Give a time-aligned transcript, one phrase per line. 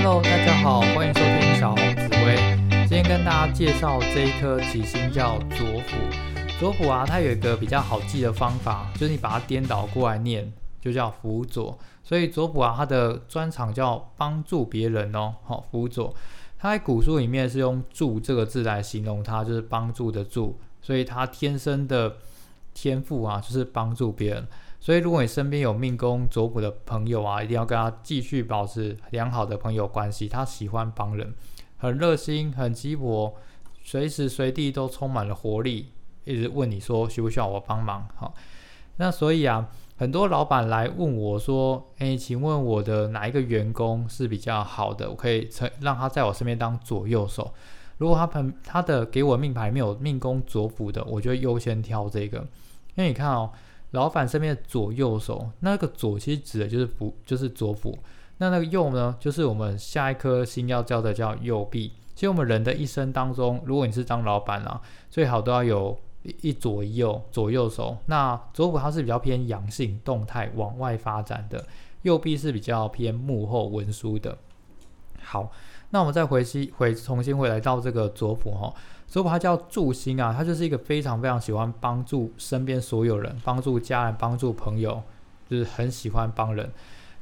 [0.00, 2.36] Hello，大家好，欢迎收听小红紫薇。
[2.86, 5.96] 今天跟大家介绍这一颗吉星叫左辅。
[6.60, 11.76] 左辅啊，它有一个比较好记的方法，就是你把它颠倒过来念，就叫辅佐。
[12.04, 15.34] 所以左辅啊，它的专长叫帮助别人哦。
[15.42, 16.14] 好，辅佐。
[16.60, 20.56] 它在古书里面是用助这个字来形容它，就是帮助的助。
[20.80, 22.18] 所以它天生的
[22.72, 24.46] 天赋啊，就是帮助别人。
[24.80, 30.28] 所以，如果你身边有命宫左辅的朋友啊，一定要跟他继续保持良好的朋友关系。
[30.28, 31.34] 他喜欢帮人，
[31.78, 33.34] 很热心，很激活，
[33.82, 35.92] 随时随地都充满了活力，
[36.24, 38.06] 一直问你说需不需要我帮忙？
[38.14, 38.32] 好，
[38.98, 45.10] 那所以啊，很多老板来问我说：“诶，请问我的哪一个员工是比较好的？
[45.10, 47.52] 我可以成让他在我身边当左右手。
[47.96, 52.38] 如果他朋他的给我命牌没有命宫左辅的，我就优先挑这个，
[52.94, 53.50] 因为你看哦。”
[53.92, 57.98] 老板身边的左右手，那个左其实指的就是辅，就是左辅。
[58.38, 61.92] 那那个右呢，就是我们下一颗星要教的叫右臂。
[62.14, 67.96] 其实我们人的一生当中，如果你是当老板啊，最好都要有一左一右，左右手。
[68.06, 71.64] 那左辅它是比较偏阳性、动态、往外发展的，
[72.02, 74.36] 右臂是比较偏幕后文书的。
[75.20, 75.50] 好，
[75.90, 78.72] 那我们再回西回重新回来到这个左普哈。
[79.06, 85.02] 所以它叫助星啊，他就是一个非常非常喜欢帮助身边所有人，帮助家人，帮助朋友，
[85.48, 86.70] 就是很喜欢帮人。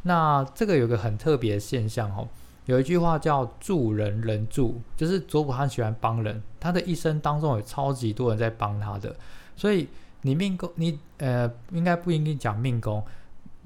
[0.03, 2.27] 那这个有个很特别的现象哦，
[2.65, 9.15] 有一句话叫助人人助，就是左普他喜欢帮人，他的一生当中有超级多人在帮他的。
[9.55, 9.87] 所以
[10.23, 13.01] 你命宫，你呃应该不应该讲命宫，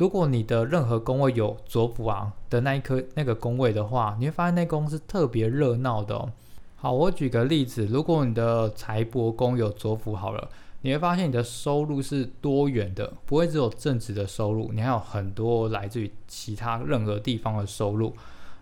[0.00, 6.32] 如果你的任何宫位有左辅啊的那一颗那个宫位的话，你会发现那宫是特别热闹的哦。
[6.76, 10.48] 好，我举个例子，如果你的财帛宫有左辅好了，
[10.80, 18.14] 你会发现你的收入是多元的，不会只有正职的收入，你还有很多来自于其他任何地方的收入。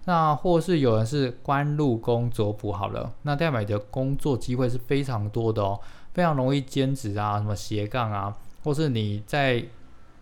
[0.06, 5.78] 那或是有人是官禄宫左辅好了，那代表你的工作机会是非常多的哦，
[6.12, 9.64] 非常容易兼职啊，什么斜杠啊，或是你在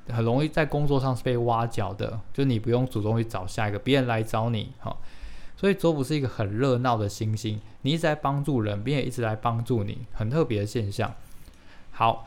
[0.09, 4.97] 很容易在工作上是被挖角的，就你不用主动去找下一个，别人来找你，哈。
[5.57, 11.15] 所以左辅是一个很热闹的星星，你一直在帮助人，并且一直来帮助你，很特别的现象。
[11.93, 12.27] 好，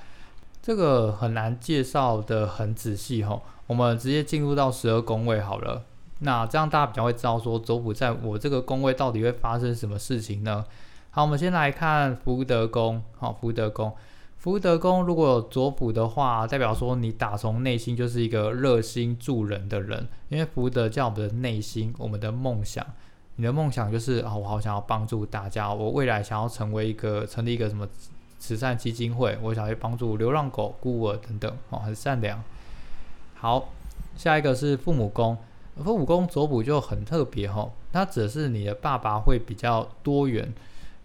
[0.63, 5.83] 这个很难介绍的很仔细哈，我们直接进入到十二宫位好了。
[6.21, 10.65] 那这样大家比较会知道说左辅在我这个宫位到底会发生什么事情呢？
[11.11, 13.01] 好，我们先来看福德宫。
[13.17, 13.95] 好，福德宫，
[14.39, 22.85] 福德宫如果有左辅的话，代表说你打从内心就是一个热心助人的人，因为福德叫我们的内心，我们的梦想。
[23.35, 27.85] 你的梦想就是啊，我好想要帮助大家，我未来想要成为一个成立一个什么
[28.39, 32.41] 慈善基金会，我想去帮助流浪狗、孤儿等等，哦，很善良。
[33.35, 33.67] 好，
[34.15, 35.37] 下一个是父母宫，
[35.83, 40.53] 父母宫左补就很特别哈，它指的是你的爸爸会比较多元，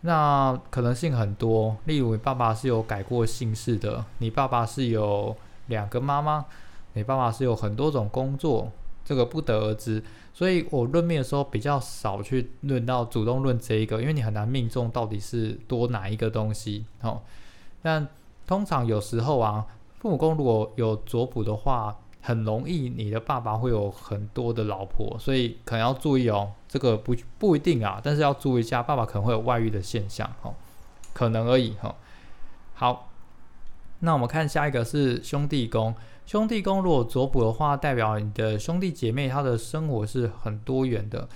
[0.06, 5.34] 那可能性很多，例如你爸爸是有改过姓氏的，你爸爸是有
[5.68, 6.44] 两个妈妈，
[6.92, 8.70] 你爸爸是有很多种工作。
[9.06, 17.20] 这个不得而知，所以我论命的时候比较少去论到主动论这一个，因为你很难命中到底是多哪一个东西哦。
[17.82, 18.08] 但
[18.46, 19.66] 通常有时候啊，
[19.98, 26.52] 父母宫如果有左辅的话，很容易你的爸爸会有很多的老婆，所以可能要注意哦。
[26.74, 30.52] 这个不不一定啊，但是要注意一下，爸爸可能会有外遇的现象哦，
[31.12, 31.94] 可能而已哈。
[32.74, 33.12] 好，
[34.00, 35.94] 那我们看下一个是兄弟宫。
[36.26, 41.28] 兄弟宫如果左补的话，代表你的兄弟姐妹他的生活是很多元的，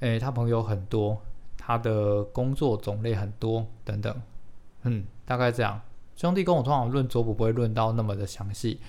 [0.00, 1.22] 诶，他朋友很多，
[1.56, 4.20] 他的工作种类很多等等，
[4.82, 5.80] 嗯，大概这样。
[6.16, 8.80] 兄弟宫我通常论左补不会论到那么的详细。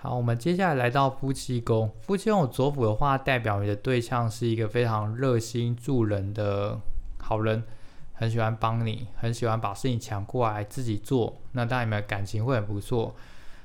[0.00, 6.78] 好，我们接下来来到夫妻宫，夫妻宫左辅的话，代表你的对象是一个非常热心助人的
[7.18, 7.64] 好人，
[8.12, 13.12] 很喜欢帮你，很喜欢把事情抢过来自己做，那当然你们感情会很不错。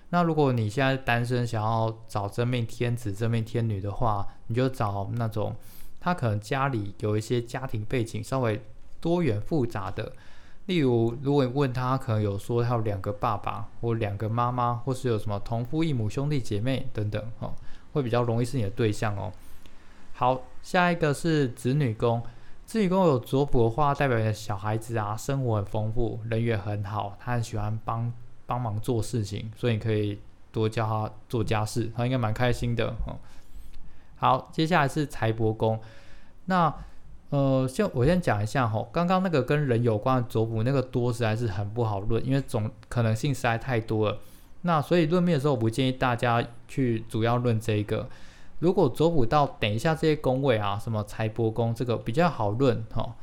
[0.09, 5.55] 那如果你现在单身，想要找真命天子、真命天女的话，你就找那种
[6.00, 8.59] 他可能家里有一些家庭背景稍微
[9.00, 10.12] 多元复杂的，
[10.65, 17.54] 例如，如果你问他，可能有说他有两个爸爸或两个妈妈，或是有什么同父异母兄弟姐妹等等，哦，
[17.94, 19.31] 会比较容易是你的对象哦。
[20.13, 22.21] 好，下一个是子女宫，
[22.65, 28.12] 子女宫有左辅的话，代表的小孩子啊，生活很丰富，人缘很好，他很喜欢帮。
[28.45, 30.19] 帮忙做事情，所以你可以
[30.51, 33.16] 多教他做家事，他应该蛮开心的哦。
[34.18, 35.80] 好，接下来是财帛宫。
[36.45, 36.71] 那
[37.33, 44.19] 呃，先我先讲一下哈，刚刚那个跟人有关的左辅那个多实在是很不好论，因为总可能性实在太多了。
[44.62, 48.07] 那所以论命的时候，我不建议大家去主要论这个。
[48.59, 53.15] 如果左辅到等一下这些宫位啊，什么财帛宫这个比较好论哈，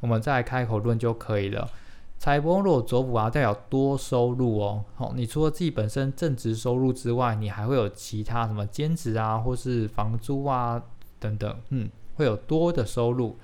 [0.00, 1.70] 我们再来开口论就可以了。
[2.18, 4.84] 财帛宫如果左辅啊，代表多收入哦。
[4.94, 10.82] 好，你除了自己本身正职收入之外，你还会有其他什么兼职啊，或是房租啊
[11.18, 13.38] 等等，嗯，会有多的收入。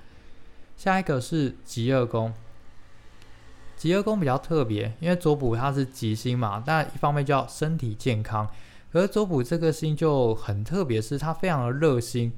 [0.77, 2.31] 下一个是吉二宫，
[3.75, 8.47] 吉二宫比较特别，因为左辅它是吉星嘛，但一方面叫身体健康，
[8.91, 12.31] 可是左辅这个星就很特别，是它非常的热心，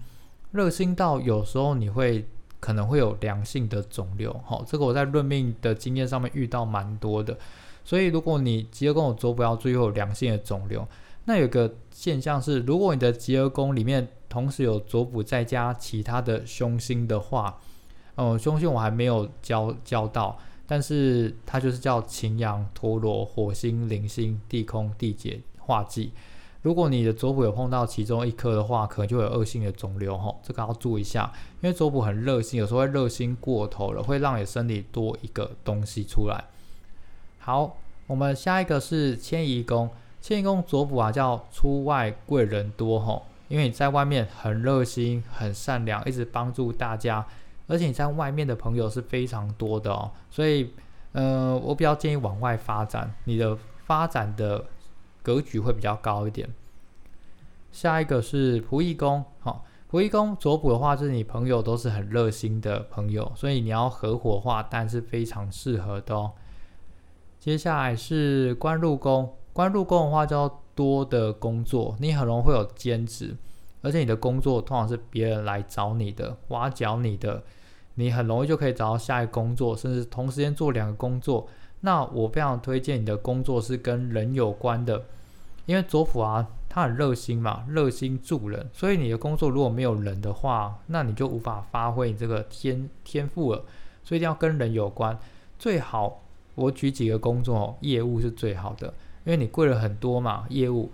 [0.51, 2.25] 热心到有时候你会。
[2.60, 7.38] 可能会有良性的肿瘤，好，这个我在论命的经验上面遇到蛮多的，
[7.86, 10.86] 所以如果你吉厄宫有左辅要注意有良性的肿瘤，
[11.28, 17.60] 那有个现象是，如果你的吉厄宫里面同时有左辅再加其他的凶星的话，
[18.16, 26.14] 哦，凶星我还没有教教到，但是它就是叫擎羊、陀螺、火星、铃星、地空、地劫、化忌。
[26.62, 31.30] 如果你的左辅有碰到其中一颗的话，可能就有恶性的肿瘤哈，这个要注意一下，
[31.62, 36.46] 因为左辅很热心，有时候会热心过头了，会让你身体多一个东西出来。
[37.40, 37.76] 好，
[38.08, 39.90] 我们下一个是迁移宫，
[40.22, 47.25] 迁移宫左辅啊叫出外贵人多哈，因为你在外面很热心、很善良，一直帮助大家，
[47.68, 50.74] 而且你在外面的朋友是非常多的哦，所以
[51.14, 54.66] 呃，我比较建议往外发展，你的发展的。
[55.24, 56.48] 格局会比较高一点。
[57.69, 66.31] 下一个是仆役宫，好，仆役宫左补的话，就是你朋友都是很热心的朋友，所以你要合伙化，但是非常适合的哦。
[67.42, 73.36] 接下来是官禄宫，官禄宫的话叫多的工作，你很容易会有兼职，
[73.81, 77.42] 而且你的工作通常是别人来找你的，挖角你的，
[77.95, 81.48] 你很容易就可以找到下一个工作，甚至同时间做两个工作。
[81.80, 85.06] 那我非常推荐你的工作是跟人有关的。
[85.65, 93.63] 因为左辅啊，他很热心嘛，热心助人，所以你的工作如果没有人的话，那你就无法发挥你这个天天赋了。
[94.04, 95.18] 所以一定要跟人有关，
[95.57, 96.21] 最好
[96.54, 98.94] 我举几个工作，业务是最好的，
[99.28, 100.90] 因为你贵了很多嘛，业务、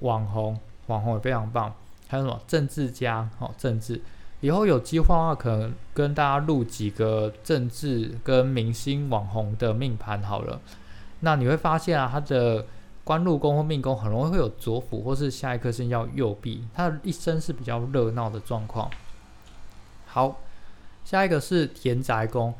[0.00, 0.58] 网红，
[0.88, 1.72] 网红也非常棒，
[2.08, 4.02] 还有什么政治家，哦，政治，
[4.40, 10.60] 以后有机会的话，可能跟大家录几个政治跟明星网红的命盘好了，
[11.20, 12.66] 那你会发现啊，他的。
[13.04, 18.90] 官禄宫或命宫很容易会有左辅，或是下一颗星叫右弼，他的一生是比较热闹的状况。
[20.04, 20.38] 好，
[21.06, 22.52] 下一个是田宅宫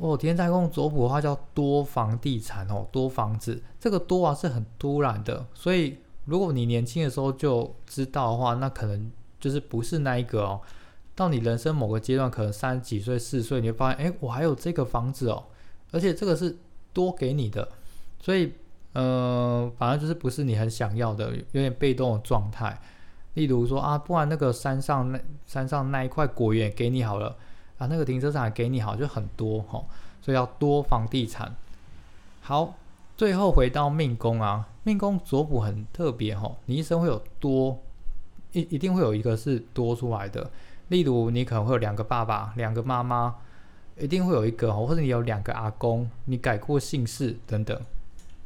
[0.00, 10.60] 哦，田宅宫左辅的话叫多房地产哦，多房子，这个多啊是很突然的，所以如果你年轻的时候就知道的话，那可能就是不是那一个哦。
[11.14, 15.44] 到你人生某个阶段，可能三十几岁、四十岁，你会发现，哎，我还有这个房子哦，
[15.92, 16.56] 而且这个是
[16.92, 17.68] 多给你的，
[18.20, 18.52] 所以。
[18.92, 22.76] 呃，反正就是不是你很想要的，有点被动的状态。
[23.34, 27.36] 例如说啊，不然那个山上那山上那一块果园给你好了
[27.80, 29.82] 啊，那个停车场给你好，就很多哈，
[30.20, 31.56] 所以要多房地产。
[32.42, 32.74] 好，
[33.16, 37.80] 最后回到命宫啊，命宫左补很特别哈，你一生会有多
[38.52, 40.50] 一一定会有一个是多出来的。
[40.88, 43.34] 例如你可能会有两个爸爸，两个妈妈，
[43.96, 47.80] 一定会有一个，或者你有两个阿公，你改过姓氏等等。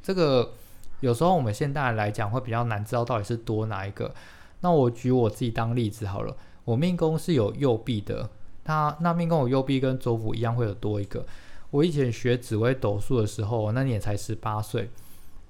[0.01, 0.53] 这个
[1.01, 4.15] 有时候我们现代来讲会比较难知道到底是多哪一个。
[4.61, 8.31] 那我举我自己当例子好了，我命宫是有右臂的，
[8.65, 11.25] 那那命宫有右臂跟左辅一样会有多一个。
[11.71, 14.91] 我以前学紫微斗数的时候，那年才十八岁，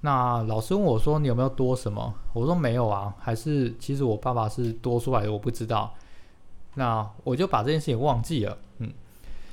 [0.00, 2.14] 那老师问我说你有没有多什么？
[2.32, 5.94] 我说没有啊，还是其实我爸爸是多出来的，我不知道。
[6.74, 8.90] 那我就把这件事情忘记了，嗯。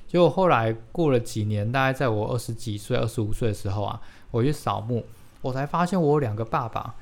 [0.08, 4.02] 结果后来过了几年，大概在我二十几岁、二十五岁的时候啊，
[4.32, 5.06] 我去扫墓，
[5.42, 6.96] 我才发现我有两个爸爸。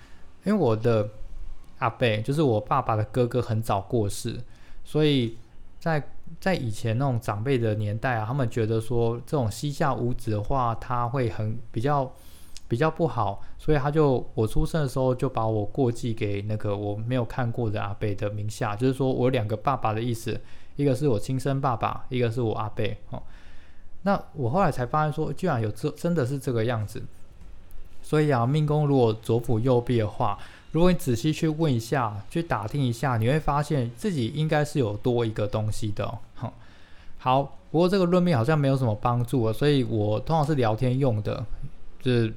[0.46, 1.08] 因为我的
[1.80, 4.40] 阿贝就是我爸爸的哥哥，很早过世，
[4.84, 5.38] 所以
[5.80, 12.12] 在在以前那种长辈的年代啊，他们觉得说这种膝下无子的话，他会很比较
[12.68, 20.40] 比较不好，所以他就我出生的时候就把我过继给那个我没有看过的阿贝的名下，就是说我两个爸爸的意思。
[20.76, 23.22] 一个是我亲生爸爸，一个是我阿贝哦。
[24.04, 27.04] 那我后来才发现说，居然有这真的是这个样子。
[28.02, 30.40] 所以啊，命宫如果左辅右弼的话，
[30.72, 36.06] 如果你仔细去问一下，去打听一下，你会发现自己应该是有多一个东西的。
[36.36, 36.54] 好，
[37.18, 41.46] 好，不过这个论命好像没有什么帮助啊，所以我通常是聊天用的，
[42.02, 42.34] 就是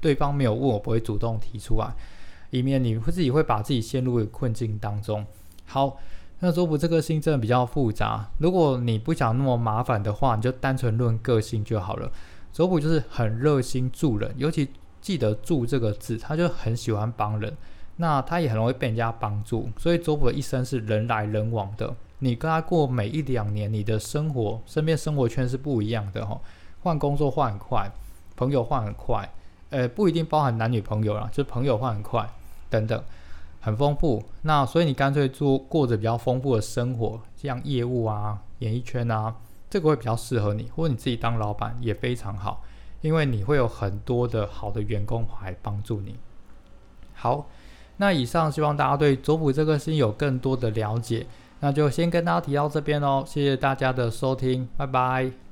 [0.00, 1.94] 对方没有问我，不会主动提出来，
[2.50, 5.24] 以免你会自己会把自己陷入困境当中。
[5.66, 5.98] 好。
[6.40, 12.10] 那左辅这个星真的比较复杂，如果你不想那么麻烦的话，你就单纯论个性就好了。
[12.52, 14.68] 左辅就是很热心助人，尤其
[15.04, 17.54] 记得“助”这个字，他就很喜欢帮人。
[17.96, 21.94] 那他也很容易被人家帮助，所以周普的一生是人来人往的。
[22.20, 26.40] 你跟他过每一两年，你的生活身边生活圈是不一样的哈，
[26.82, 27.88] 换工作换很快，
[28.34, 29.30] 朋友换很快，
[29.68, 32.26] 呃，不一定包含男女朋友啦，就朋友换很快
[32.70, 33.00] 等等，
[33.60, 34.24] 很丰富。
[34.42, 39.36] 那所以你干脆做过着比较丰富的生活，像业务啊、演艺圈啊，
[39.68, 42.64] 这个会比较适合你，或者你自己当老板也非常好，
[43.04, 46.16] 因为你会有很多的好的员工来帮助你。
[47.12, 47.50] 好，
[47.98, 51.26] 那以上希望大家对左普这个星有更多的了解。
[51.60, 55.43] 那就先跟大家提到这边喽，谢谢大家的收听，拜拜。